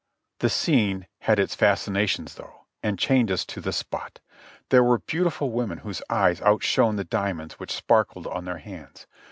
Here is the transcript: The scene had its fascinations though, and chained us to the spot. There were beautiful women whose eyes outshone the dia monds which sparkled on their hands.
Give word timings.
The 0.39 0.49
scene 0.49 1.05
had 1.19 1.37
its 1.37 1.53
fascinations 1.53 2.33
though, 2.33 2.65
and 2.81 2.97
chained 2.97 3.29
us 3.29 3.45
to 3.45 3.61
the 3.61 3.71
spot. 3.71 4.19
There 4.69 4.83
were 4.83 4.97
beautiful 4.97 5.51
women 5.51 5.77
whose 5.77 6.01
eyes 6.09 6.41
outshone 6.41 6.95
the 6.95 7.03
dia 7.03 7.33
monds 7.35 7.51
which 7.59 7.69
sparkled 7.71 8.25
on 8.25 8.45
their 8.45 8.57
hands. 8.57 9.05